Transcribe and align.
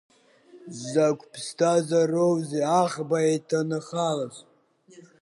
Закә 0.89 1.25
ԥсҭазаароузеи 1.31 2.69
аӷба 2.81 3.17
еиҭанахалаз. 3.29 4.35